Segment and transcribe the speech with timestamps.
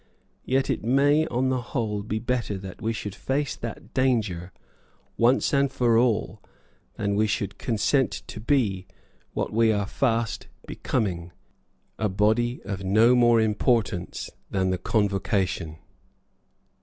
[0.45, 4.51] Yet it may on the whole be better that we should face that danger,
[5.15, 6.41] once for all,
[6.95, 8.87] than that we should consent to be,
[9.33, 11.31] what we are fast becoming,
[11.99, 15.77] a body of no more importance than the Convocation.